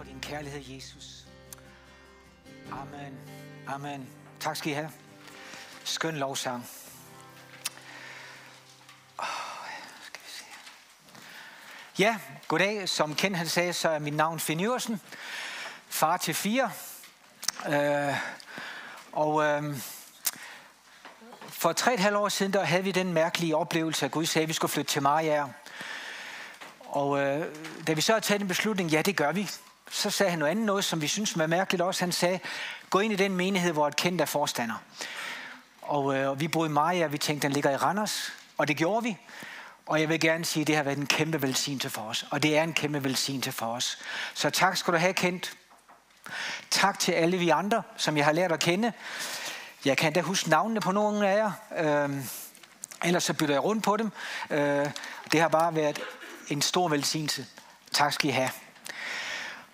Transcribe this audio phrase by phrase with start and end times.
[0.00, 1.24] for din kærlighed, Jesus.
[2.72, 3.18] Amen.
[3.66, 4.08] Amen.
[4.40, 4.90] Tak skal I have.
[5.84, 6.70] Skøn lovsang.
[10.02, 10.44] Skal vi se.
[11.98, 12.18] Ja,
[12.48, 12.88] goddag.
[12.88, 15.00] Som Ken han sagde, så er mit navn Finn Iversen.
[15.88, 16.70] Far til fire.
[17.68, 18.16] Øh,
[19.12, 19.76] og øh,
[21.48, 24.26] for tre og et halvt år siden, der havde vi den mærkelige oplevelse, at Gud
[24.26, 25.46] sagde, at vi skulle flytte til Maria.
[26.80, 27.56] Og øh,
[27.86, 29.50] da vi så har taget en beslutning, ja, det gør vi,
[29.90, 32.04] så sagde han noget andet noget, som vi synes var mærkeligt også.
[32.04, 32.40] Han sagde,
[32.90, 34.82] gå ind i den menighed, hvor et kendt er forstander.
[35.82, 38.32] Og øh, vi boede i Maja, og vi tænkte, den ligger i Randers.
[38.58, 39.16] Og det gjorde vi.
[39.86, 42.26] Og jeg vil gerne sige, at det har været en kæmpe velsignelse for os.
[42.30, 43.98] Og det er en kæmpe velsignelse for os.
[44.34, 45.52] Så tak skal du have, kendt.
[46.70, 48.92] Tak til alle vi andre, som jeg har lært at kende.
[49.84, 51.52] Jeg kan da huske navnene på nogle af jer.
[51.78, 52.16] Øh,
[53.04, 54.10] ellers så bytter jeg rundt på dem.
[54.50, 54.90] Øh,
[55.32, 56.00] det har bare været
[56.48, 57.46] en stor velsignelse.
[57.92, 58.50] Tak skal I have.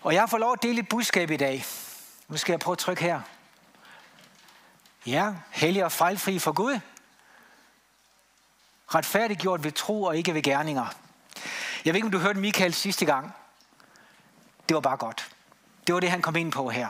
[0.07, 1.65] Og jeg får lov at dele et budskab i dag.
[2.29, 3.21] Nu skal jeg prøve at trykke her.
[5.07, 6.81] Ja, hellig og fejlfri for Gud.
[8.95, 10.87] Retfærdiggjort ved tro og ikke ved gerninger.
[11.85, 13.35] Jeg ved ikke, om du hørte Michael sidste gang.
[14.69, 15.36] Det var bare godt.
[15.87, 16.89] Det var det, han kom ind på her.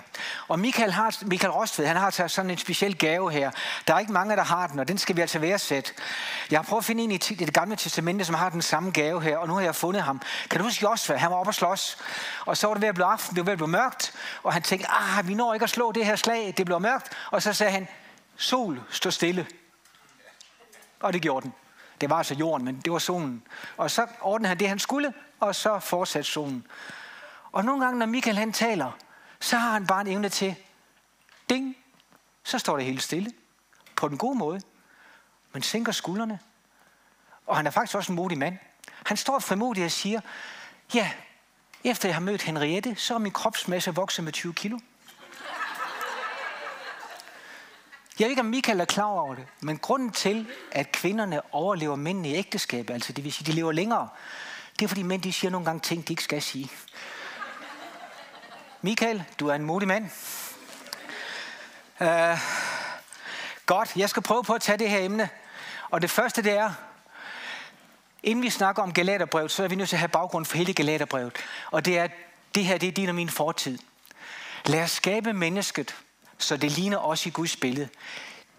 [0.49, 3.51] Og Michael, har, Michael Rostved, han har taget sådan en speciel gave her.
[3.87, 5.93] Der er ikke mange, der har den, og den skal vi altså værdsætte.
[6.51, 9.23] Jeg har prøvet at finde en i det gamle testamente, som har den samme gave
[9.23, 10.21] her, og nu har jeg fundet ham.
[10.51, 11.17] Kan du huske Josva?
[11.17, 11.99] Han var oppe og slås,
[12.47, 14.53] og så var det ved at blive aften, det var ved at blive mørkt, og
[14.53, 17.13] han tænkte, ah, vi når ikke at slå det her slag, det bliver mørkt.
[17.31, 17.89] Og så sagde han,
[18.37, 19.47] sol, stå stille.
[21.01, 21.53] Og det gjorde den.
[22.01, 23.43] Det var altså jorden, men det var solen.
[23.77, 26.67] Og så ordnede han det, han skulle, og så fortsatte solen.
[27.57, 28.93] Og nogle gange, når Michael han taler,
[29.41, 30.55] så har han bare en evne til,
[31.51, 31.77] ding,
[32.45, 33.33] så står det helt stille.
[33.97, 34.61] På den gode måde.
[35.53, 36.39] Men sænker skuldrene.
[37.47, 38.59] Og han er faktisk også en modig mand.
[39.07, 40.21] Han står frimodig og siger,
[40.95, 41.11] ja,
[41.85, 44.79] efter jeg har mødt Henriette, så er min kropsmasse vokset med 20 kilo.
[48.19, 51.97] Jeg ved ikke, om Michael er klar over det, men grunden til, at kvinderne overlever
[51.97, 54.09] mændene i ægteskab, altså det vil sige, de lever længere,
[54.79, 56.71] det er fordi mænd de siger nogle gange ting, de ikke skal sige.
[58.87, 60.05] Michael, du er en modig mand.
[62.01, 62.39] Uh,
[63.67, 65.29] godt, jeg skal prøve på at tage det her emne.
[65.91, 66.73] Og det første det er,
[68.23, 70.75] inden vi snakker om Galaterbrevet, så er vi nødt til at have baggrund for hele
[70.75, 71.33] Galaterbrevet.
[71.71, 72.09] Og det er,
[72.55, 73.79] det her det er din og min fortid.
[74.67, 75.97] Lad os skabe mennesket,
[76.39, 77.89] så det ligner os i Guds billede.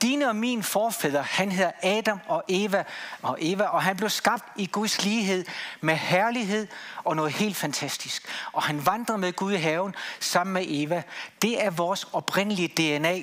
[0.02, 2.84] Dine og min forfædre, han hedder Adam og Eva,
[3.22, 5.46] og Eva, og han blev skabt i Guds lighed
[5.81, 6.68] med herlighed
[7.03, 8.28] og noget helt fantastisk.
[8.52, 11.03] Og han vandrede med Gud i haven sammen med Eva.
[11.41, 13.22] Det er vores oprindelige DNA.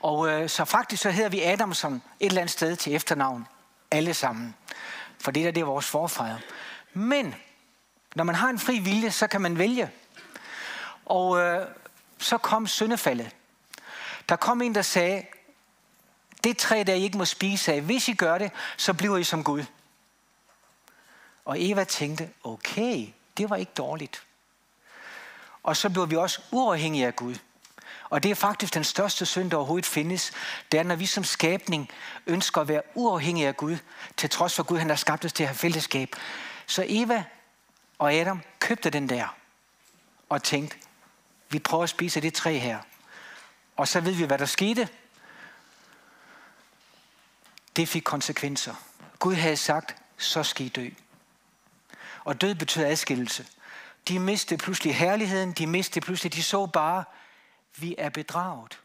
[0.00, 3.46] Og øh, så faktisk så hedder vi Adamson et eller andet sted til efternavn.
[3.90, 4.54] Alle sammen.
[5.20, 6.38] For det der, det er vores forfædre.
[6.92, 7.34] Men
[8.14, 9.90] når man har en fri vilje, så kan man vælge.
[11.06, 11.66] Og øh,
[12.18, 13.30] så kom syndefaldet.
[14.28, 15.22] Der kom en, der sagde,
[16.44, 19.24] det træ, der I ikke må spise af, hvis I gør det, så bliver I
[19.24, 19.64] som Gud.
[21.44, 24.22] Og Eva tænkte, okay, det var ikke dårligt.
[25.62, 27.34] Og så blev vi også uafhængige af Gud.
[28.10, 30.32] Og det er faktisk den største synd, der overhovedet findes.
[30.72, 31.88] Det er, når vi som skabning
[32.26, 33.76] ønsker at være uafhængige af Gud,
[34.16, 36.16] til trods for Gud, han har skabt os til at have fællesskab.
[36.66, 37.24] Så Eva
[37.98, 39.36] og Adam købte den der,
[40.28, 40.76] og tænkte,
[41.48, 42.78] vi prøver at spise det træ her.
[43.76, 44.88] Og så ved vi, hvad der skete.
[47.76, 48.74] Det fik konsekvenser.
[49.18, 50.88] Gud havde sagt, så skal I dø.
[52.24, 53.46] Og død betyder adskillelse.
[54.08, 57.04] De mistede pludselig herligheden, de mistede pludselig, de så bare,
[57.76, 58.78] vi er bedraget.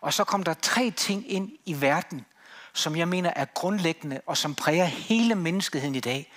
[0.00, 2.26] Og så kom der tre ting ind i verden,
[2.72, 6.32] som jeg mener er grundlæggende, og som præger hele menneskeheden i dag.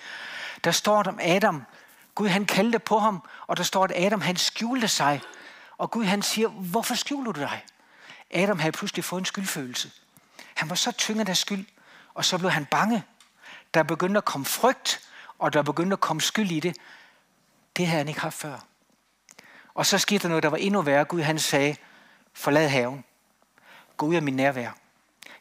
[0.64, 1.62] Der står om Adam,
[2.14, 5.20] Gud han kaldte på ham, og der står, at Adam han skjulte sig.
[5.78, 7.64] Og Gud han siger, hvorfor skjuler du dig?
[8.30, 9.90] Adam havde pludselig fået en skyldfølelse.
[10.54, 11.66] Han var så tynget af skyld,
[12.14, 13.04] og så blev han bange.
[13.74, 15.00] Der begyndte at komme frygt,
[15.38, 16.76] og der begyndte at komme skyld i det.
[17.76, 18.58] Det havde han ikke haft før.
[19.74, 21.04] Og så skete der noget, der var endnu værre.
[21.04, 21.76] Gud han sagde,
[22.32, 23.04] forlad haven.
[23.96, 24.70] Gå ud af min nærvær.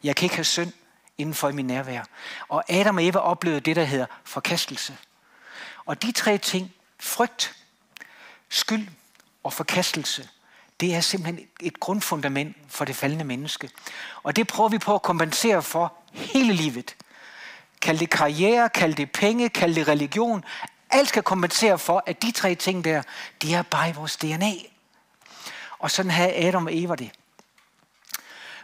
[0.03, 0.71] Jeg kan ikke have synd
[1.17, 2.03] inden for min nærvær.
[2.47, 4.97] Og Adam og Eva oplevede det, der hedder forkastelse.
[5.85, 7.55] Og de tre ting, frygt,
[8.49, 8.87] skyld
[9.43, 10.29] og forkastelse,
[10.79, 13.69] det er simpelthen et grundfundament for det faldende menneske.
[14.23, 16.95] Og det prøver vi på at kompensere for hele livet.
[17.81, 20.43] Kald det karriere, kald det penge, kald det religion.
[20.89, 23.01] Alt skal kompensere for, at de tre ting der,
[23.41, 24.51] de er bare i vores DNA.
[25.79, 27.11] Og sådan havde Adam og Eva det.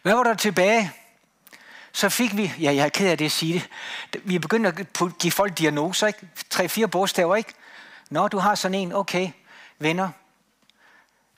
[0.01, 0.91] Hvad var der tilbage?
[1.91, 3.65] Så fik vi, ja, jeg er ked af det at sige
[4.13, 6.27] det, vi begyndte at give folk diagnoser, ikke?
[6.49, 7.53] Tre-fire bogstaver, ikke?
[8.09, 9.31] Nå, du har sådan en, okay.
[9.79, 10.09] Venner,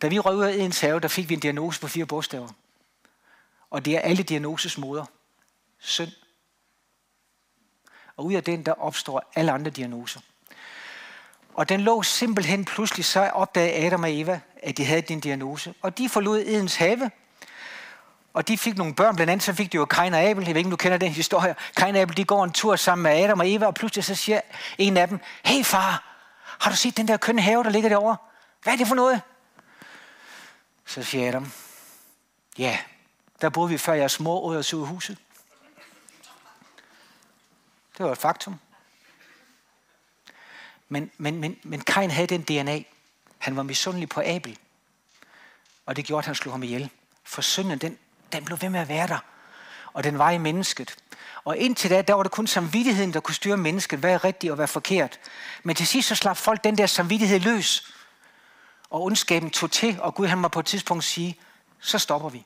[0.02, 2.48] da vi røg ud af Edens have, der fik vi en diagnose på fire bogstaver.
[3.70, 5.06] Og det er alle diagnoses moder.
[5.80, 6.12] Synd.
[8.18, 10.20] Og ud af den, der opstår alle andre diagnoser.
[11.54, 15.74] Og den lå simpelthen pludselig, så opdagede Adam og Eva, at de havde den diagnose.
[15.82, 17.12] Og de forlod Edens have,
[18.34, 20.46] og de fik nogle børn, blandt andet så fik de jo Kain og Abel.
[20.46, 21.56] Jeg ved ikke, om du kender den historie.
[21.78, 24.16] Kain og Abel, de går en tur sammen med Adam og Eva, og pludselig så
[24.16, 24.42] siger
[24.78, 26.04] en af dem, hey far,
[26.60, 28.18] har du set den der kønne have, der ligger derovre?
[28.64, 29.22] Hvad er det for noget?
[30.92, 31.52] Så siger Adam,
[32.58, 32.80] ja,
[33.42, 35.18] der boede vi før jeres mor ud så huset.
[37.98, 38.60] Det var et faktum.
[40.90, 42.84] Men, men, men, men Kain havde den DNA.
[43.38, 44.58] Han var misundelig på Abel.
[45.86, 46.90] Og det gjorde, at han slog ham ihjel.
[47.24, 47.98] For synden, den,
[48.32, 49.20] den blev ved med at være der.
[49.94, 50.96] Og den var i mennesket.
[51.44, 54.52] Og indtil da, der var det kun samvittigheden, der kunne styre mennesket, hvad er rigtigt
[54.52, 55.20] og hvad er forkert.
[55.64, 57.94] Men til sidst så slap folk den der samvittighed løs.
[58.92, 61.38] Og ondskaben tog til, og Gud han må på et tidspunkt sige,
[61.80, 62.44] så stopper vi.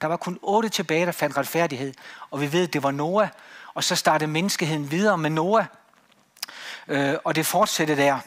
[0.00, 1.94] Der var kun otte tilbage, der fandt retfærdighed.
[2.30, 3.28] Og vi ved, at det var Noah.
[3.74, 5.64] Og så startede menneskeheden videre med Noah.
[6.88, 8.18] Øh, og det fortsatte der.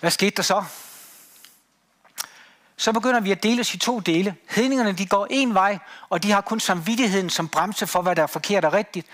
[0.00, 0.64] Hvad skete der så?
[2.76, 4.36] Så begynder vi at dele os i to dele.
[4.48, 8.22] Hedningerne de går en vej, og de har kun samvittigheden som bremse for, hvad der
[8.22, 9.06] er forkert og rigtigt.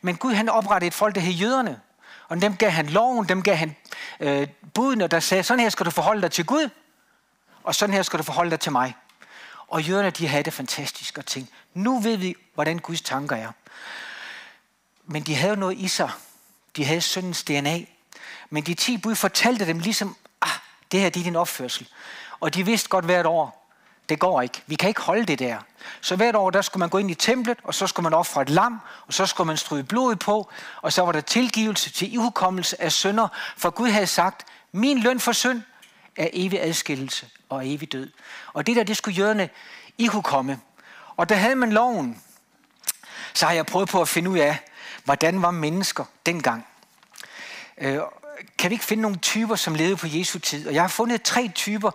[0.00, 1.80] Men Gud han oprettede et folk, der hed jøderne.
[2.30, 3.76] Og dem gav han loven, dem gav han
[4.20, 6.68] øh, budene, der sagde, sådan her skal du forholde dig til Gud,
[7.64, 8.94] og sådan her skal du forholde dig til mig.
[9.68, 13.52] Og jøderne, de havde det fantastisk og tænkte, nu ved vi, hvordan Guds tanker er.
[15.04, 16.10] Men de havde noget i sig.
[16.76, 17.78] De havde syndens DNA.
[18.50, 20.48] Men de ti bud fortalte dem ligesom, ah,
[20.92, 21.88] det her det er din opførsel.
[22.40, 23.59] Og de vidste godt hvert år,
[24.10, 24.62] det går ikke.
[24.66, 25.58] Vi kan ikke holde det der.
[26.00, 28.42] Så hvert år, der skulle man gå ind i templet, og så skulle man ofre
[28.42, 30.50] et lam, og så skulle man stryge blodet på,
[30.82, 35.20] og så var der tilgivelse til ihukommelse af synder, for Gud havde sagt, min løn
[35.20, 35.62] for synd
[36.16, 38.10] er evig adskillelse og evig død.
[38.52, 39.48] Og det der, det skulle jøderne
[39.98, 40.60] ihukomme.
[41.16, 42.22] Og der havde man loven.
[43.34, 44.58] Så har jeg prøvet på at finde ud af,
[45.04, 46.66] hvordan var mennesker dengang.
[47.78, 47.98] Øh,
[48.58, 50.68] kan vi ikke finde nogle typer, som levede på Jesu tid?
[50.68, 51.90] Og jeg har fundet tre typer,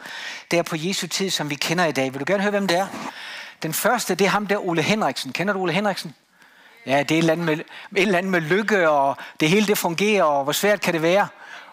[0.51, 2.13] der på Jesu tid, som vi kender i dag.
[2.13, 2.87] Vil du gerne høre, hvem det er?
[3.63, 5.33] Den første, det er ham der, Ole Henriksen.
[5.33, 6.15] Kender du Ole Henriksen?
[6.85, 9.67] Ja, det er et eller, andet med, et eller andet med lykke, og det hele
[9.67, 11.27] det fungerer, og hvor svært kan det være?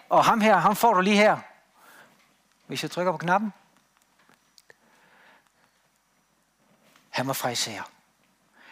[0.09, 1.37] Og ham her, ham får du lige her.
[2.67, 3.53] Hvis jeg trykker på knappen.
[7.09, 7.89] Han var fraiser.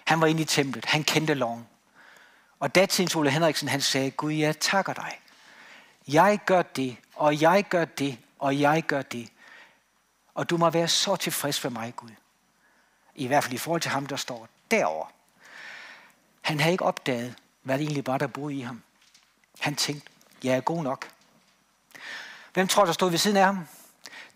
[0.06, 0.86] Han var inde i templet.
[0.86, 1.68] Han kendte loven.
[2.59, 5.20] Og datidens Ole Henriksen, han sagde, Gud, jeg takker dig.
[6.07, 9.30] Jeg gør det, og jeg gør det, og jeg gør det.
[10.36, 12.09] Og du må være så tilfreds med mig, Gud.
[13.15, 15.07] I hvert fald i forhold til ham, der står derovre.
[16.42, 18.81] Han havde ikke opdaget, hvad det egentlig var, der boede i ham.
[19.59, 20.09] Han tænkte,
[20.44, 21.09] jeg er god nok.
[22.53, 23.68] Hvem tror, der stod ved siden af ham?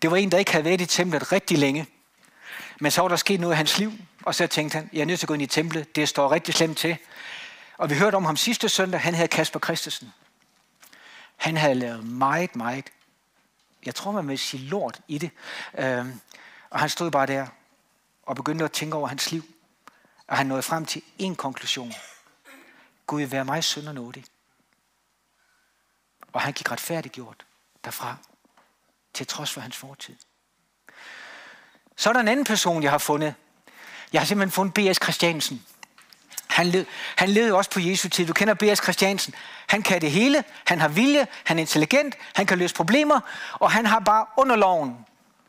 [0.02, 1.86] Det var en, der ikke havde været i templet rigtig længe.
[2.80, 3.92] Men så var der sket noget i hans liv,
[4.22, 5.96] og så tænkte han, jeg er nødt til at gå ind i templet.
[5.96, 6.96] Det står rigtig slemt til.
[7.76, 10.12] Og vi hørte om ham sidste søndag, han hedder Kasper Christensen.
[11.36, 12.92] Han havde lavet meget, meget,
[13.86, 15.30] jeg tror man vil sige lort i det.
[15.78, 16.06] Øh,
[16.70, 17.46] og han stod bare der
[18.22, 19.44] og begyndte at tænke over hans liv.
[20.26, 21.92] Og han nåede frem til en konklusion.
[23.06, 24.24] Gud, vær mig synd og nådig.
[26.32, 27.46] Og han gik retfærdiggjort
[27.84, 28.16] derfra,
[29.14, 30.16] til trods for hans fortid.
[31.96, 33.34] Så er der en anden person, jeg har fundet.
[34.12, 35.02] Jeg har simpelthen fundet B.S.
[35.02, 35.66] Christiansen.
[36.56, 36.84] Han, led,
[37.16, 38.26] han levede også på Jesu tid.
[38.26, 38.82] Du kender B.S.
[38.82, 39.34] Christiansen.
[39.66, 40.44] Han kan det hele.
[40.66, 41.26] Han har vilje.
[41.44, 42.14] Han er intelligent.
[42.34, 43.20] Han kan løse problemer.
[43.52, 45.06] Og han har bare under loven.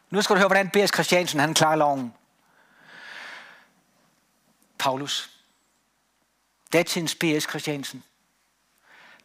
[0.10, 0.90] Nu skal du høre, hvordan B.S.
[0.94, 2.14] Christiansen han klarer loven.
[4.80, 5.30] Paulus.
[6.74, 7.44] Datidens B.S.
[7.44, 8.04] Christiansen.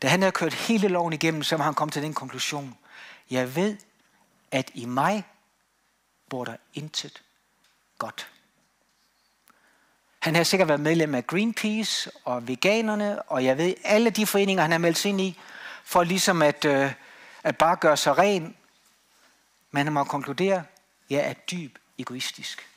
[0.02, 2.78] Da han havde kørt hele loven igennem, så var han kommet til den konklusion.
[3.30, 3.76] Jeg ved,
[4.50, 5.24] at i mig
[6.30, 7.22] bor der intet
[7.98, 8.31] godt.
[10.22, 14.62] Han har sikkert været medlem af Greenpeace og veganerne, og jeg ved alle de foreninger,
[14.62, 15.38] han har meldt sig ind i,
[15.84, 16.92] for ligesom at, øh,
[17.42, 18.56] at bare gøre sig ren.
[19.70, 20.64] Men han må konkludere, at
[21.10, 22.68] jeg er dyb egoistisk.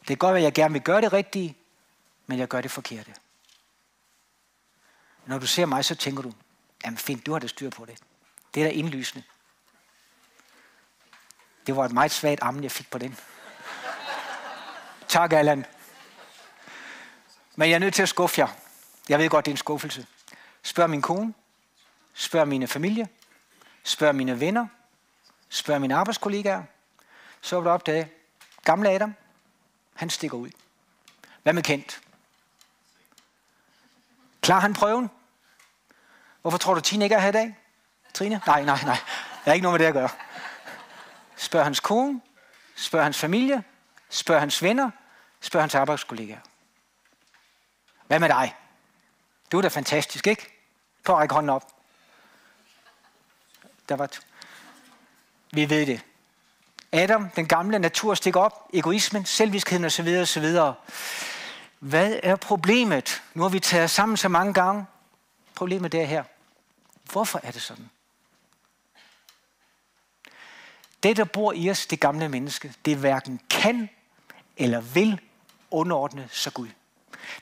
[0.00, 1.56] Det kan godt være, at jeg gerne vil gøre det rigtige,
[2.26, 3.14] men jeg gør det forkerte.
[5.26, 6.32] Når du ser mig, så tænker du,
[6.84, 7.98] jamen fint, du har da styr på det.
[8.54, 9.24] Det er da indlysende.
[11.66, 13.18] Det var et meget svagt armen, jeg fik på den.
[15.08, 15.66] tak, Allan.
[17.56, 18.48] Men jeg er nødt til at skuffe jer.
[19.08, 20.06] Jeg ved godt, det er en skuffelse.
[20.62, 21.34] Spørg min kone.
[22.14, 23.08] Spørg mine familie.
[23.82, 24.66] Spørg mine venner.
[25.48, 26.62] Spørg mine arbejdskollegaer.
[27.40, 28.10] Så vil du opdage,
[28.64, 29.14] gamle Adam,
[29.94, 30.50] han stikker ud.
[31.42, 32.00] Hvad med Kent?
[34.40, 35.10] Klar han prøven?
[36.42, 37.56] Hvorfor tror du, Tine ikke er her i dag?
[38.14, 38.40] Trine?
[38.46, 38.98] Nej, nej, nej.
[39.44, 40.08] har ikke noget med det at gøre.
[41.36, 42.20] Spørg hans kone,
[42.76, 43.64] spørg hans familie,
[44.08, 44.90] spørg hans venner,
[45.40, 46.38] spørg hans arbejdskollegaer.
[48.12, 48.54] Hvad med dig?
[49.52, 50.46] Du er da fantastisk, ikke?
[51.04, 51.72] Prøv at række hånden op.
[53.88, 54.10] Der var
[55.52, 56.04] Vi ved det.
[56.92, 58.68] Adam, den gamle natur, stikker op.
[58.72, 60.08] Egoismen, selvviskheden osv.
[60.22, 60.56] osv.
[61.78, 63.22] Hvad er problemet?
[63.34, 64.86] Nu har vi taget sammen så mange gange.
[65.54, 66.24] Problemet er her.
[67.12, 67.90] Hvorfor er det sådan?
[71.02, 73.88] Det, der bor i os, det gamle menneske, det hverken kan
[74.56, 75.20] eller vil
[75.70, 76.68] underordne sig Gud.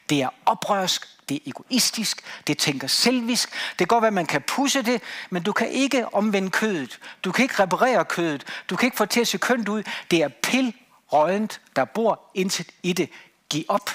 [0.09, 3.50] Det er oprørsk, det er egoistisk, det tænker selvisk.
[3.50, 6.99] Det kan godt være, at man kan pusse det, men du kan ikke omvende kødet.
[7.25, 8.47] Du kan ikke reparere kødet.
[8.70, 9.82] Du kan ikke få til at se kønt ud.
[10.11, 13.11] Det er pilrødent, der bor intet i det.
[13.50, 13.90] Giv op.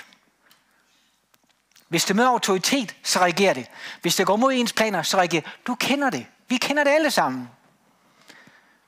[1.87, 3.67] Hvis det møder autoritet, så reagerer det.
[4.01, 6.25] Hvis det går mod ens planer, så reagerer Du kender det.
[6.47, 7.49] Vi kender det alle sammen.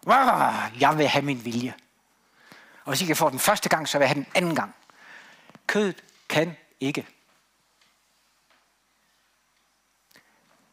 [0.07, 1.73] Ah, jeg vil have min vilje.
[2.83, 4.75] Og hvis ikke jeg får den første gang, så vil jeg have den anden gang.
[5.67, 7.07] Kødet kan ikke.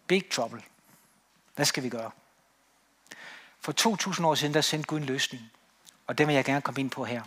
[0.07, 0.63] Big trouble.
[1.55, 2.11] Hvad skal vi gøre?
[3.61, 5.51] For 2000 år siden, der sendte Gud en løsning.
[6.07, 7.23] Og den vil jeg gerne komme ind på her.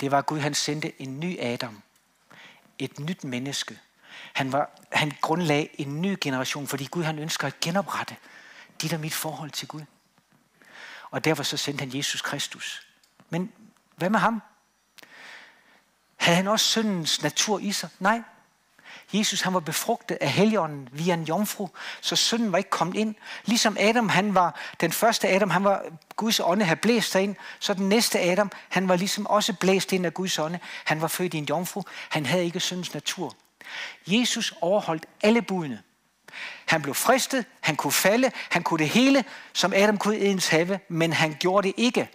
[0.00, 1.82] Det var, at Gud han sendte en ny Adam.
[2.78, 3.80] Et nyt menneske.
[4.32, 8.16] Han, var, han grundlagde en ny generation, fordi Gud han ønsker at genoprette
[8.82, 9.82] dit og mit forhold til Gud.
[11.10, 12.86] Og derfor så sendte han Jesus Kristus.
[13.30, 13.52] Men
[13.96, 14.42] hvad med ham?
[16.18, 17.88] Havde han også syndens natur i sig?
[17.98, 18.20] Nej.
[19.12, 21.68] Jesus han var befrugtet af Helligånden via en jomfru,
[22.00, 23.14] så synden var ikke kommet ind.
[23.44, 25.82] Ligesom Adam, han var den første Adam, han var
[26.16, 29.92] Guds ånde havde blæst sig ind, så den næste Adam, han var ligesom også blæst
[29.92, 30.58] ind af Guds ånde.
[30.84, 33.34] Han var født i en jomfru, han havde ikke syndens natur.
[34.06, 35.82] Jesus overholdt alle budene.
[36.66, 40.80] Han blev fristet, han kunne falde, han kunne det hele, som Adam kunne ens have,
[40.88, 42.08] men han gjorde det ikke.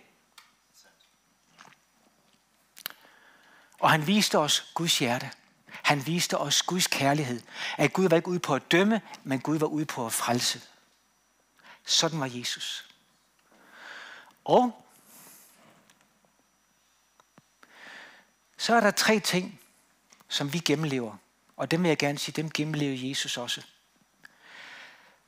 [3.83, 5.31] Og han viste os Guds hjerte.
[5.67, 7.41] Han viste os Guds kærlighed.
[7.77, 10.61] At Gud var ikke ude på at dømme, men Gud var ude på at frelse.
[11.85, 12.85] Sådan var Jesus.
[14.45, 14.85] Og
[18.57, 19.59] så er der tre ting,
[20.27, 21.17] som vi gennemlever.
[21.57, 23.61] Og dem vil jeg gerne sige, dem gennemlever Jesus også.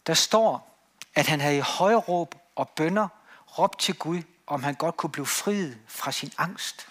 [0.08, 0.78] Der står,
[1.16, 3.08] at han havde i høje råb og bønder
[3.58, 6.88] råbt til Gud, om han godt kunne blive friet fra sin angst.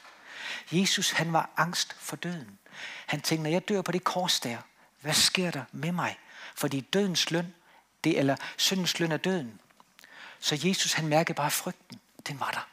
[0.73, 2.59] Jesus, han var angst for døden.
[3.07, 4.59] Han tænkte, når jeg dør på det kors der,
[5.01, 6.19] hvad sker der med mig?
[6.55, 7.55] Fordi dødens løn,
[8.05, 9.59] det, eller syndens løn er døden.
[10.41, 12.01] Så Jesus, han mærkede bare frygten.
[12.29, 12.69] Den var der.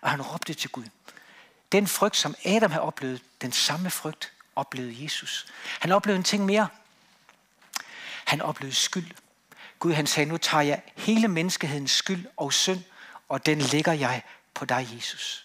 [0.00, 0.84] Og han råbte til Gud.
[1.72, 5.46] Den frygt, som Adam havde oplevet, den samme frygt oplevede Jesus.
[5.80, 6.68] Han oplevede en ting mere.
[8.24, 9.10] Han oplevede skyld.
[9.78, 12.82] Gud han sagde, nu tager jeg hele menneskehedens skyld og synd,
[13.28, 14.22] og den lægger jeg
[14.54, 15.43] på dig, Jesus.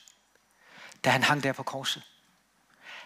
[1.03, 2.03] Da han hang der på korset.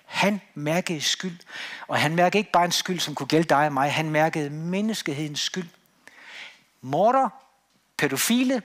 [0.05, 1.39] Han mærkede skyld,
[1.87, 4.49] og han mærkede ikke bare en skyld, som kunne gælde dig og mig, han mærkede
[4.49, 5.69] menneskehedens skyld.
[6.81, 7.29] Morder,
[7.97, 8.61] pædofile,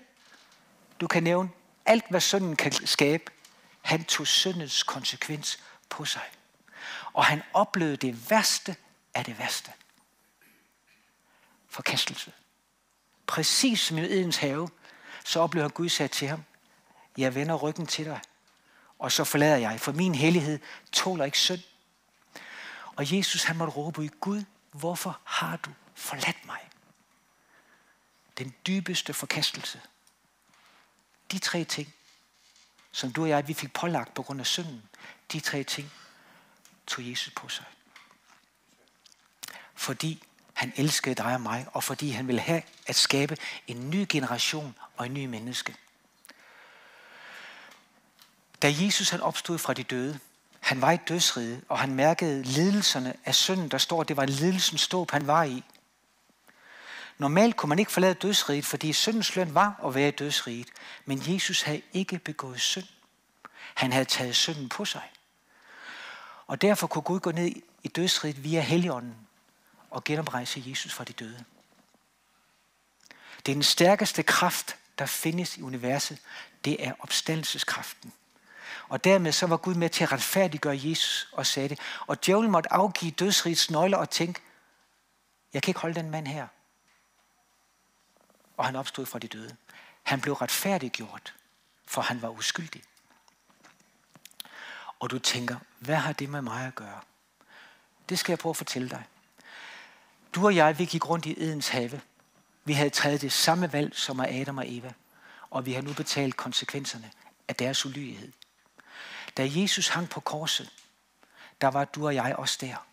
[1.00, 1.50] du kan nævne
[1.86, 3.24] alt, hvad synden kan skabe.
[3.82, 5.58] Han tog syndens konsekvens
[5.88, 6.22] på sig.
[7.12, 8.76] Og han oplevede det værste
[9.14, 9.72] af det værste.
[11.68, 12.32] Forkastelse.
[13.26, 14.68] Præcis som i Edens have,
[15.24, 16.44] så oplevede Gud sagde til ham,
[17.16, 18.20] jeg vender ryggen til dig,
[18.98, 20.58] og så forlader jeg, for min hellighed
[20.92, 21.60] tåler ikke synd.
[22.96, 26.60] Og Jesus han måtte råbe i Gud, hvorfor har du forladt mig?
[28.38, 29.80] Den dybeste forkastelse.
[31.32, 31.94] De tre ting,
[32.92, 34.82] som du og jeg, vi fik pålagt på grund af synden,
[35.32, 35.92] de tre ting
[36.86, 37.64] tog Jesus på sig.
[39.74, 40.22] Fordi
[40.54, 43.36] han elskede dig og mig, og fordi han ville have at skabe
[43.66, 45.76] en ny generation og en ny menneske.
[48.62, 50.18] Da Jesus han opstod fra de døde,
[50.60, 54.80] han var i dødsrige, og han mærkede lidelserne af synden, der står, det var lidelsens
[54.80, 55.64] ståb, han var i.
[57.18, 60.68] Normalt kunne man ikke forlade dødsriget, fordi syndens løn var at være i dødsriget.
[61.04, 62.84] Men Jesus havde ikke begået synd.
[63.74, 65.10] Han havde taget synden på sig.
[66.46, 69.16] Og derfor kunne Gud gå ned i dødsriget via Helligånden
[69.90, 71.44] og genoprejse Jesus fra de døde.
[73.46, 76.18] Det er den stærkeste kraft, der findes i universet.
[76.64, 78.12] Det er opstandelseskraften.
[78.88, 81.78] Og dermed så var Gud med til at retfærdiggøre Jesus og sagde det.
[82.06, 84.40] Og djævlen måtte afgive dødsrigets nøgler og tænke,
[85.52, 86.46] jeg kan ikke holde den mand her.
[88.56, 89.56] Og han opstod fra de døde.
[90.02, 91.34] Han blev retfærdiggjort,
[91.86, 92.82] for han var uskyldig.
[95.00, 97.00] Og du tænker, hvad har det med mig at gøre?
[98.08, 99.04] Det skal jeg prøve at fortælle dig.
[100.34, 102.00] Du og jeg, vi gik rundt i Edens have.
[102.64, 104.92] Vi havde taget det samme valg som af Adam og Eva,
[105.50, 107.10] og vi har nu betalt konsekvenserne
[107.48, 108.32] af deres ulydighed.
[109.38, 110.70] Da Jesus hang på korset,
[111.60, 112.86] der var du og jeg også der.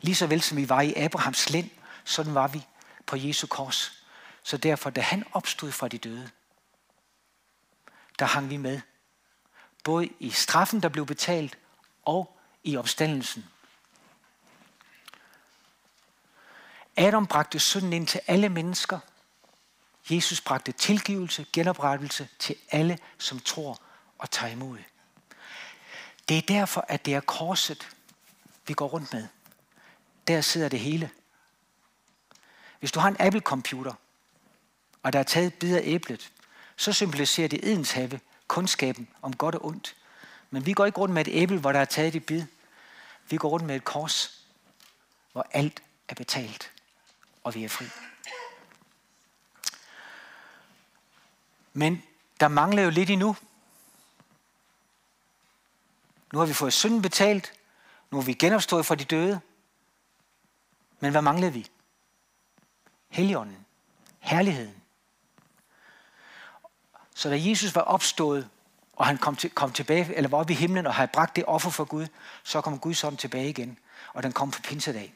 [0.00, 1.70] Lige så vel som vi var i Abrahams lind,
[2.04, 2.66] sådan var vi
[3.06, 4.04] på Jesu kors.
[4.42, 6.30] Så derfor, da han opstod fra de døde,
[8.18, 8.80] der hang vi med.
[9.84, 11.58] Både i straffen, der blev betalt,
[12.04, 13.46] og i opstandelsen.
[16.96, 18.98] Adam bragte synden ind til alle mennesker.
[20.10, 23.85] Jesus bragte tilgivelse, genoprettelse til alle, som tror
[24.18, 24.78] og tager imod.
[26.28, 27.88] Det er derfor, at det er korset,
[28.66, 29.28] vi går rundt med.
[30.28, 31.10] Der sidder det hele.
[32.78, 33.92] Hvis du har en Apple-computer,
[35.02, 36.32] og der er taget bid af æblet,
[36.76, 39.96] så symboliserer det edens have, kundskaben om godt og ondt.
[40.50, 42.44] Men vi går ikke rundt med et æble, hvor der er taget et bid.
[43.28, 44.44] Vi går rundt med et kors,
[45.32, 46.72] hvor alt er betalt,
[47.44, 47.86] og vi er fri.
[51.72, 52.02] Men
[52.40, 53.36] der mangler jo lidt endnu.
[56.32, 57.52] Nu har vi fået synden betalt.
[58.10, 59.40] Nu er vi genopstået fra de døde.
[61.00, 61.70] Men hvad manglede vi?
[63.08, 63.66] Helligånden.
[64.18, 64.74] Herligheden.
[67.14, 68.48] Så da Jesus var opstået,
[68.92, 71.44] og han kom, til, kom tilbage, eller var oppe i himlen og havde bragt det
[71.46, 72.06] offer for Gud,
[72.44, 73.78] så kom Guds ånd tilbage igen.
[74.14, 75.14] Og den kom på pinsedag.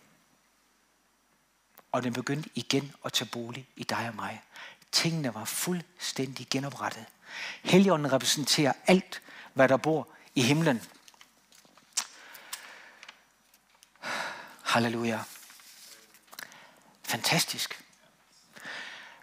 [1.92, 4.42] Og den begyndte igen at tage bolig i dig og mig.
[4.92, 7.04] Tingene var fuldstændig genoprettet.
[7.62, 9.22] Helligånden repræsenterer alt,
[9.54, 10.82] hvad der bor i himlen.
[14.70, 15.18] Halleluja.
[17.04, 17.84] Fantastisk.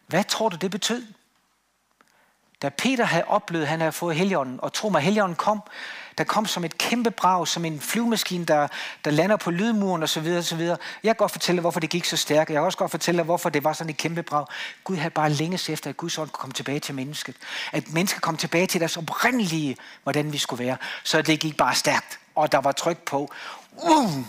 [0.08, 1.04] Hvad tror du, det betød?
[2.62, 5.62] Da Peter havde oplevet, at han havde fået Helligånden, og tro mig, Helligånden kom,
[6.18, 8.68] der kom som et kæmpe brag, som en flyvemaskine, der,
[9.06, 10.28] der lander på lydmuren osv.
[10.38, 10.62] osv.
[10.62, 12.50] Jeg kan godt fortælle hvorfor det gik så stærkt.
[12.50, 14.46] Jeg kan også godt fortælle hvorfor det var sådan et kæmpe brag.
[14.84, 17.36] Gud havde bare længes efter, at Guds ånd kunne komme tilbage til mennesket.
[17.72, 20.78] At mennesket kom tilbage til deres oprindelige, hvordan vi skulle være.
[21.04, 23.32] Så det gik bare stærkt, og der var tryk på.
[23.72, 24.24] Uh!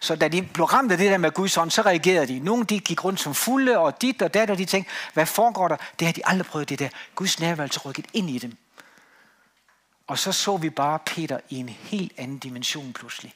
[0.00, 2.38] Så da de blev ramt af det der med Guds ånd, så reagerede de.
[2.38, 5.68] Nogle de gik rundt som fulde, og dit og dat, og de tænkte, hvad foregår
[5.68, 5.76] der?
[5.98, 6.88] Det har de aldrig prøvet, det der.
[7.14, 8.56] Guds nærvær altså rykket ind i dem.
[10.06, 13.34] Og så så vi bare Peter i en helt anden dimension pludselig.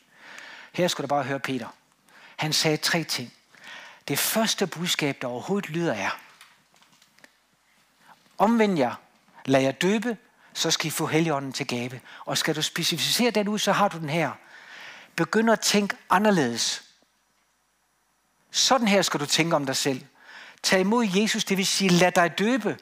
[0.72, 1.68] Her skulle du bare høre Peter.
[2.36, 3.32] Han sagde tre ting.
[4.08, 6.18] Det første budskab, der overhovedet lyder er,
[8.38, 8.94] omvend jer,
[9.44, 10.16] lad jer døbe,
[10.54, 12.00] så skal I få helligånden til gave.
[12.24, 14.30] Og skal du specificere den ud, så har du den her.
[15.16, 16.82] Begynd at tænke anderledes.
[18.50, 20.04] Sådan her skal du tænke om dig selv.
[20.62, 22.78] Tag imod Jesus, det vil sige, lad dig døbe.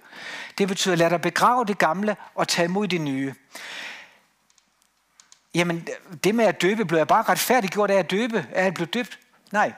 [0.58, 3.34] Det betyder, lad dig begrave det gamle og tage imod det nye.
[5.54, 5.88] Jamen,
[6.24, 8.46] det med at døbe, blev jeg bare retfærdiggjort af at døbe?
[8.52, 9.18] Er jeg blevet døbt?
[9.52, 9.72] Nej.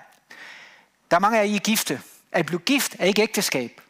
[1.10, 2.02] Der er mange af jer, I er gifte.
[2.32, 3.80] At blive gift er ikke ægteskab.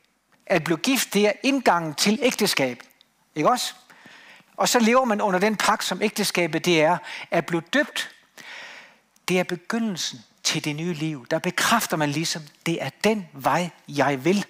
[0.46, 2.83] At blive gift, det er indgangen til ægteskab.
[3.35, 3.74] Ikke også?
[4.57, 6.98] Og så lever man under den pagt, som ægteskabet det er.
[7.31, 8.13] At blive døbt,
[9.28, 11.26] det er begyndelsen til det nye liv.
[11.26, 14.46] Der bekræfter man ligesom, det er den vej, jeg vil.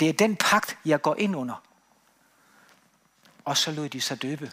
[0.00, 1.62] Det er den pagt, jeg går ind under.
[3.44, 4.52] Og så lod de sig døbe.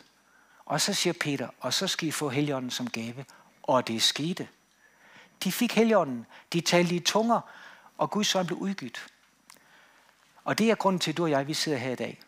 [0.66, 3.26] Og så siger Peter, og så skal I få heligånden som gave.
[3.64, 4.48] Og det skete.
[5.44, 6.26] De fik heligånden.
[6.54, 7.42] De talte i tunger,
[7.98, 9.06] og Guds ånd blev udgivet.
[10.44, 12.20] Og det er grunden til, at du og jeg vi sidder her i dag.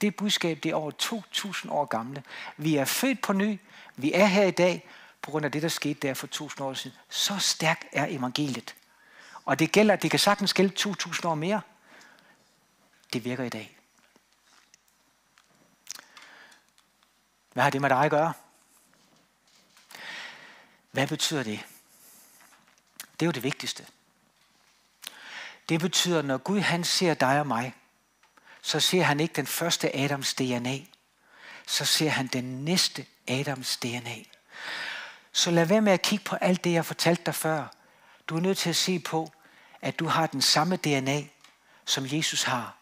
[0.00, 2.22] Det budskab det er over 2.000 år gamle.
[2.56, 3.58] Vi er født på ny.
[3.96, 4.88] Vi er her i dag,
[5.24, 6.96] på grund af det, der skete der for 2000 år siden.
[7.08, 8.74] Så stærk er evangeliet.
[9.44, 11.60] Og det gælder, det kan sagtens gælde 2000 år mere.
[13.12, 13.78] Det virker i dag.
[17.52, 18.32] Hvad har det med dig at gøre?
[20.90, 21.66] Hvad betyder det?
[23.00, 23.86] Det er jo det vigtigste.
[25.68, 27.74] Det betyder, når Gud han ser dig og mig,
[28.62, 30.78] så ser han ikke den første Adams DNA.
[31.66, 34.33] Så ser han den næste Adams DNA.
[35.36, 37.66] Så lad være med at kigge på alt det, jeg fortalte dig før.
[38.28, 39.32] Du er nødt til at se på,
[39.80, 41.22] at du har den samme DNA,
[41.84, 42.76] som Jesus har.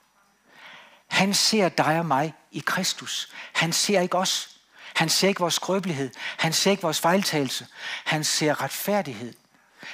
[1.07, 3.33] Han ser dig og mig i Kristus.
[3.53, 4.61] Han ser ikke os.
[4.95, 6.11] Han ser ikke vores skrøbelighed.
[6.39, 7.67] Han ser ikke vores fejltagelse.
[8.05, 9.35] Han ser retfærdighed.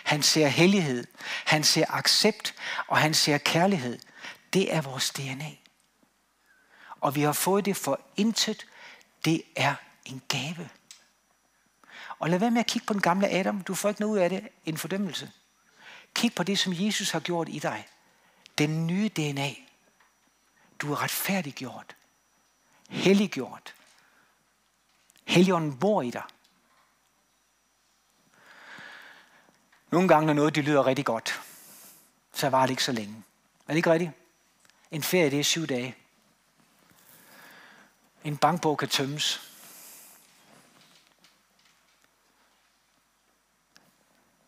[0.04, 1.06] Han ser hellighed.
[1.44, 2.54] Han ser accept.
[2.86, 3.98] Og han ser kærlighed.
[4.52, 5.50] Det er vores DNA.
[7.00, 8.66] Og vi har fået det for intet.
[9.24, 10.68] Det er en gave.
[12.18, 13.60] Og lad være med at kigge på den gamle Adam.
[13.60, 14.48] Du får ikke noget ud af det.
[14.64, 15.30] En fordømmelse.
[16.14, 17.88] Kig på det, som Jesus har gjort i dig.
[18.58, 19.50] Den nye DNA.
[20.78, 21.96] Du er retfærdiggjort.
[22.88, 23.74] Helliggjort.
[25.24, 26.22] Helligånden bor i dig.
[29.90, 31.40] Nogle gange, når noget det lyder rigtig godt,
[32.32, 33.24] så var det ikke så længe.
[33.68, 34.12] det ikke rigtigt?
[34.90, 35.96] En ferie, det er syv dage.
[38.24, 39.47] En bankbog kan tømmes.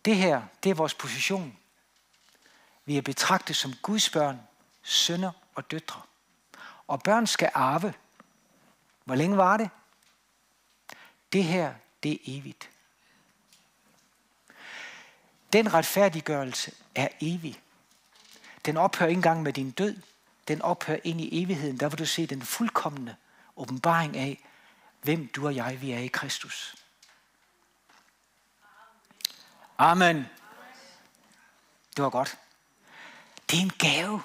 [0.05, 1.59] Det her, det er vores position.
[2.85, 4.41] Vi er betragtet som Guds børn,
[4.83, 6.03] sønner og døtre.
[6.87, 7.95] Og børn skal arve.
[9.05, 9.71] Hvor længe var det?
[11.33, 12.71] Det her, det er evigt.
[15.53, 17.63] Den retfærdiggørelse er evig.
[18.67, 19.97] Den ophører ikke engang med din død.
[20.49, 21.81] Den ophører ind i evigheden.
[21.81, 23.17] Der vil du se den fuldkommende
[23.57, 24.45] åbenbaring af,
[25.03, 26.77] hvem du og jeg vi er i Kristus.
[29.83, 30.27] Amen.
[31.97, 32.38] Det var godt.
[33.51, 34.23] Det er en gave.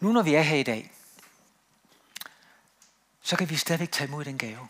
[0.00, 0.92] Nu når vi er her i dag,
[3.22, 4.68] så kan vi stadigvæk tage imod den gave.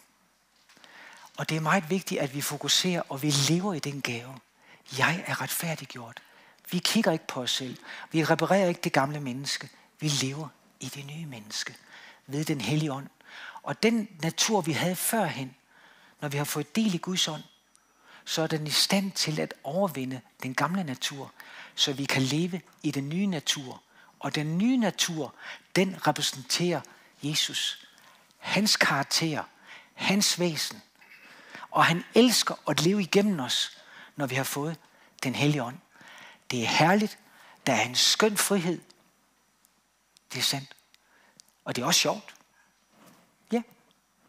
[1.38, 4.40] Og det er meget vigtigt, at vi fokuserer, og vi lever i den gave.
[4.98, 6.22] Jeg er retfærdiggjort.
[6.70, 7.76] Vi kigger ikke på os selv.
[8.10, 9.70] Vi reparerer ikke det gamle menneske.
[10.00, 10.48] Vi lever
[10.80, 11.76] i det nye menneske
[12.26, 13.06] ved den hellige ånd.
[13.62, 15.54] Og den natur, vi havde førhen,
[16.20, 17.42] når vi har fået del i Guds ånd,
[18.24, 21.32] så er den i stand til at overvinde den gamle natur,
[21.74, 23.82] så vi kan leve i den nye natur.
[24.18, 25.34] Og den nye natur,
[25.76, 26.80] den repræsenterer
[27.22, 27.88] Jesus.
[28.38, 29.42] Hans karakter,
[29.94, 30.82] hans væsen.
[31.70, 33.78] Og han elsker at leve igennem os,
[34.16, 34.76] når vi har fået
[35.22, 35.76] den hellige ånd.
[36.50, 37.18] Det er herligt.
[37.66, 38.80] Der er en skøn frihed.
[40.32, 40.76] Det er sandt.
[41.64, 42.34] Og det er også sjovt.
[43.52, 43.62] Ja,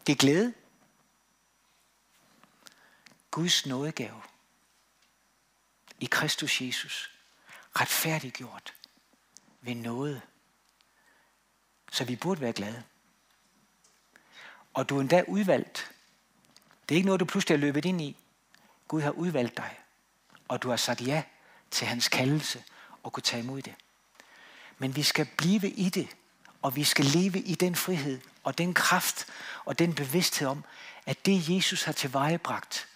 [0.06, 0.54] det er glæde.
[3.30, 4.22] Guds nådegave
[6.00, 7.10] i Kristus Jesus,
[7.80, 8.74] retfærdiggjort
[9.60, 10.22] ved noget.
[11.92, 12.84] Så vi burde være glade.
[14.74, 15.92] Og du er endda udvalgt.
[16.88, 18.16] Det er ikke noget, du pludselig er løbet ind i.
[18.88, 19.78] Gud har udvalgt dig,
[20.48, 21.22] og du har sagt ja
[21.70, 22.64] til hans kaldelse
[23.02, 23.74] og kunne tage imod det.
[24.78, 26.08] Men vi skal blive i det,
[26.62, 29.26] og vi skal leve i den frihed og den kraft
[29.64, 30.64] og den bevidsthed om,
[31.06, 32.88] at det Jesus har tilvejebragt,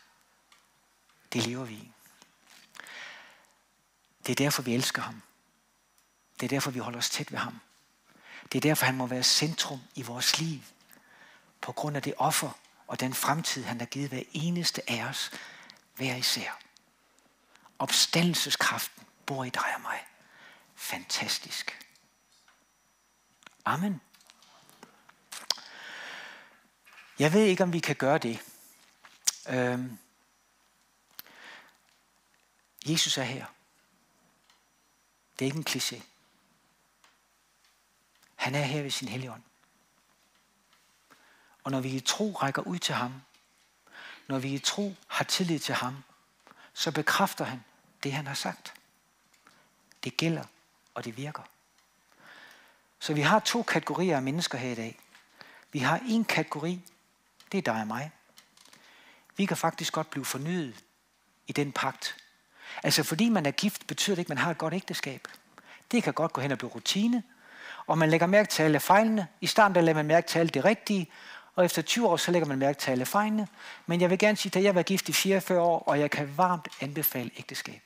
[1.32, 1.90] det lever vi i.
[4.26, 5.22] Det er derfor, vi elsker ham.
[6.40, 7.60] Det er derfor, vi holder os tæt ved ham.
[8.52, 10.60] Det er derfor, han må være centrum i vores liv.
[11.60, 12.50] På grund af det offer
[12.86, 15.30] og den fremtid, han har givet hver eneste af os,
[15.96, 16.63] hver især.
[17.78, 20.06] Opstandelseskraften bor i dig og mig.
[20.74, 21.86] Fantastisk.
[23.64, 24.00] Amen.
[27.18, 28.40] Jeg ved ikke, om vi kan gøre det.
[29.48, 29.98] Øhm.
[32.86, 33.46] Jesus er her.
[35.38, 36.02] Det er ikke en kliché.
[38.34, 39.42] Han er her ved sin hellige ånd.
[41.64, 43.22] Og når vi i tro rækker ud til ham,
[44.26, 46.04] når vi i tro har tillid til ham,
[46.74, 47.64] så bekræfter han
[48.02, 48.74] det, han har sagt.
[50.04, 50.44] Det gælder,
[50.94, 51.42] og det virker.
[52.98, 54.98] Så vi har to kategorier af mennesker her i dag.
[55.72, 56.80] Vi har en kategori,
[57.52, 58.10] det er dig og mig.
[59.36, 60.84] Vi kan faktisk godt blive fornyet
[61.46, 62.16] i den pagt.
[62.82, 65.28] Altså fordi man er gift, betyder det ikke, at man har et godt ægteskab.
[65.90, 67.22] Det kan godt gå hen og blive rutine,
[67.86, 69.28] og man lægger mærke til alle fejlene.
[69.40, 71.10] I starten der lægger man mærke til alt det rigtige,
[71.54, 73.48] og efter 20 år, så lægger man mærke til alle fejlene.
[73.86, 76.36] Men jeg vil gerne sige, at jeg var gift i 44 år, og jeg kan
[76.36, 77.82] varmt anbefale ægteskab.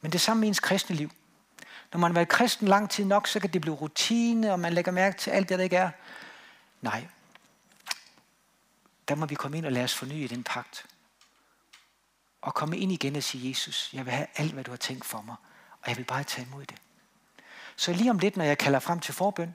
[0.00, 1.10] Men det samme med ens kristne liv.
[1.92, 4.72] Når man har været kristen lang tid nok, så kan det blive rutine, og man
[4.72, 5.90] lægger mærke til alt det, der ikke er.
[6.80, 7.06] Nej.
[9.08, 10.86] Der må vi komme ind og lade os forny i den pagt.
[12.42, 15.04] Og komme ind igen og sige, Jesus, jeg vil have alt, hvad du har tænkt
[15.04, 15.36] for mig,
[15.82, 16.76] og jeg vil bare tage imod det.
[17.76, 19.54] Så lige om lidt, når jeg kalder frem til forbøn,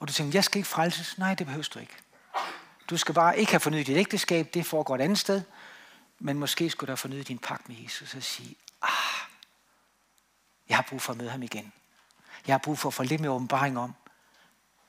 [0.00, 1.18] og du tænker, jeg skal ikke frelses.
[1.18, 1.96] Nej, det behøver du ikke.
[2.90, 5.42] Du skal bare ikke have fornyet dit ægteskab, det foregår et andet sted.
[6.18, 8.90] Men måske skulle du have fornyet din pagt med Jesus og sige, ah,
[10.68, 11.72] jeg har brug for at møde ham igen.
[12.46, 13.94] Jeg har brug for at få lidt mere åbenbaring om,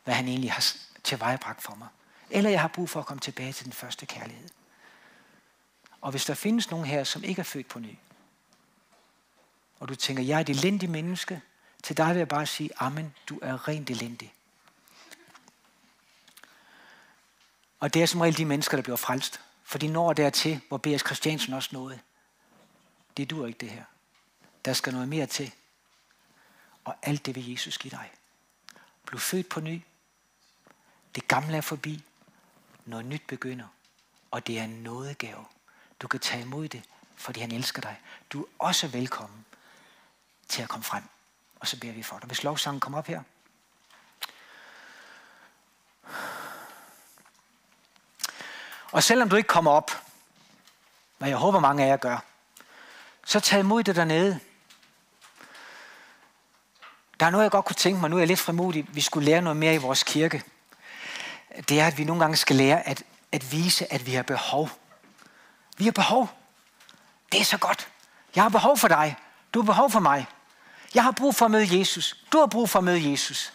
[0.03, 1.87] hvad han egentlig har tilvejebragt for mig.
[2.29, 4.49] Eller jeg har brug for at komme tilbage til den første kærlighed.
[6.01, 7.97] Og hvis der findes nogen her, som ikke er født på ny,
[9.79, 11.41] og du tænker, jeg er et elendigt menneske,
[11.83, 14.33] til dig vil jeg bare sige, amen, du er rent elendig.
[17.79, 19.41] Og det er som regel de mennesker, der bliver frelst.
[19.63, 21.05] For de når dertil, hvor B.S.
[21.05, 21.99] Christiansen også nåede.
[23.17, 23.83] Det dur ikke det her.
[24.65, 25.53] Der skal noget mere til.
[26.83, 28.11] Og alt det vil Jesus give dig.
[29.05, 29.81] Bliv født på ny.
[31.15, 32.03] Det gamle er forbi.
[32.85, 33.67] Noget nyt begynder.
[34.31, 35.45] Og det er en nådegave.
[35.99, 36.83] Du kan tage imod det,
[37.15, 38.01] fordi han elsker dig.
[38.29, 39.45] Du er også velkommen
[40.47, 41.03] til at komme frem.
[41.59, 42.27] Og så beder vi for dig.
[42.27, 43.23] Hvis lovsangen kommer op her.
[48.91, 49.91] Og selvom du ikke kommer op,
[51.17, 52.17] hvad jeg håber mange af jer gør,
[53.25, 54.39] så tag imod det dernede.
[57.19, 59.25] Der er noget, jeg godt kunne tænke mig, nu er jeg lidt frimodig, vi skulle
[59.25, 60.43] lære noget mere i vores kirke.
[61.69, 64.69] Det er, at vi nogle gange skal lære at, at vise, at vi har behov.
[65.77, 66.29] Vi har behov.
[67.31, 67.87] Det er så godt.
[68.35, 69.15] Jeg har behov for dig.
[69.53, 70.25] Du har behov for mig.
[70.95, 72.15] Jeg har brug for at møde Jesus.
[72.31, 73.53] Du har brug for at møde Jesus.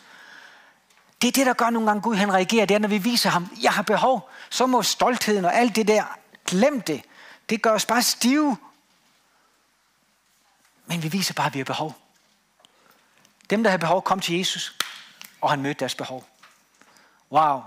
[1.22, 2.66] Det er det, der gør nogle gange Gud, han reagerer.
[2.66, 4.30] Det er, når vi viser ham, jeg har behov.
[4.50, 7.02] Så må stoltheden og alt det der, glem det.
[7.48, 8.56] Det gør os bare stive.
[10.87, 11.96] Men vi viser bare, at vi har behov.
[13.50, 14.76] Dem, der har behov, kom til Jesus,
[15.40, 16.24] og han mødte deres behov.
[17.32, 17.62] Wow.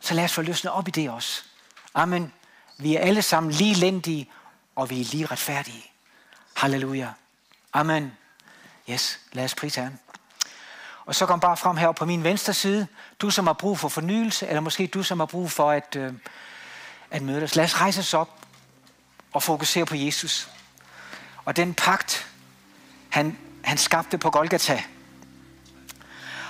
[0.00, 1.42] Så lad os få løsnet op i det også.
[1.94, 2.32] Amen.
[2.78, 4.30] Vi er alle sammen lige lændige,
[4.76, 5.84] og vi er lige retfærdige.
[6.54, 7.12] Halleluja.
[7.72, 8.12] Amen.
[8.90, 9.98] Yes, lad os prise Herren.
[11.08, 12.86] Og så kom bare frem her på min venstre side.
[13.20, 16.12] Du, som har brug for fornyelse, eller måske du, som har brug for at, øh,
[17.10, 17.56] at møde os.
[17.56, 18.40] Lad os rejse os op
[19.32, 20.48] og fokusere på Jesus.
[21.44, 22.26] Og den pagt,
[23.08, 24.82] han, han skabte på Golgata.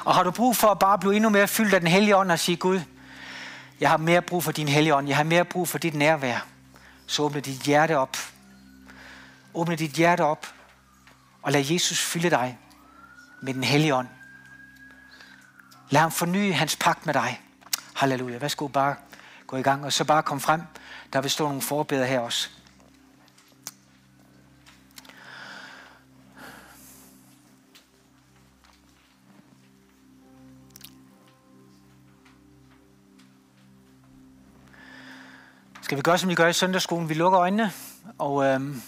[0.04, 2.32] Og har du brug for at bare blive endnu mere fyldt af den hellige ånd
[2.32, 2.80] og sige, Gud,
[3.80, 6.46] jeg har mere brug for din hellige ånd, jeg har mere brug for dit nærvær,
[7.06, 8.16] så åbne dit hjerte op.
[9.54, 10.46] Åbne dit hjerte op,
[11.42, 12.58] og lad Jesus fylde dig
[13.42, 14.08] med den hellige ånd.
[15.90, 17.40] Lad ham forny hans pagt med dig.
[17.94, 18.38] Halleluja.
[18.38, 18.96] Værsgo bare
[19.46, 20.62] gå i gang, og så bare kom frem.
[21.12, 22.48] Der vil stå nogle forbedre her også.
[35.82, 37.08] Skal vi gøre, som vi gør i søndagsskolen?
[37.08, 37.72] Vi lukker øjnene,
[38.18, 38.82] og, øhm,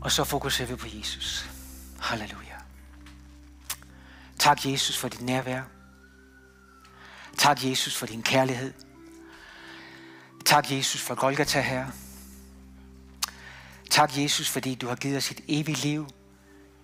[0.00, 1.50] og så fokuserer vi på Jesus.
[2.00, 2.47] Halleluja.
[4.48, 5.62] Tak, Jesus, for dit nærvær.
[7.38, 8.72] Tak, Jesus, for din kærlighed.
[10.44, 11.92] Tak, Jesus, for Golgata, Herre.
[13.90, 16.08] Tak, Jesus, fordi du har givet os et evigt liv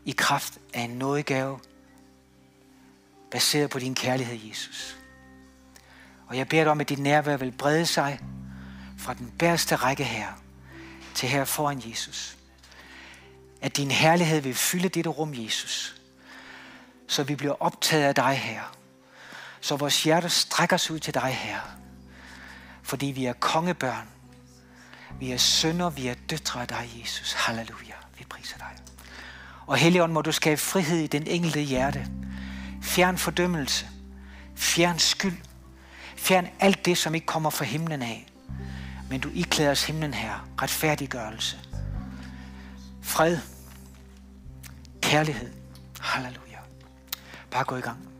[0.04, 1.58] i kraft af en nådegave,
[3.30, 4.96] baseret på din kærlighed, Jesus.
[6.26, 8.20] Og jeg beder dig om, at dit nærvær vil brede sig
[8.98, 10.32] fra den bærste række her
[11.14, 12.36] til her foran Jesus.
[13.60, 16.03] At din herlighed vil fylde dette rum, Jesus.
[17.08, 18.76] Så vi bliver optaget af dig her.
[19.60, 21.60] Så vores hjerte strækker sig ud til dig her.
[22.82, 24.08] Fordi vi er kongebørn.
[25.20, 27.32] Vi er sønner, vi er døtre af dig, Jesus.
[27.32, 27.94] Halleluja.
[28.18, 28.76] Vi priser dig.
[29.66, 32.06] Og Helligånd, må du skabe frihed i den enkelte hjerte.
[32.82, 33.86] Fjern fordømmelse.
[34.56, 35.36] Fjern skyld
[36.16, 38.26] Fjern alt det, som ikke kommer fra himlen af.
[39.10, 40.48] Men du iklæder os himlen her.
[40.62, 41.58] Retfærdiggørelse.
[43.02, 43.38] Fred.
[45.02, 45.52] Kærlighed.
[46.00, 46.43] Halleluja.
[47.54, 48.13] Bare gå i gang.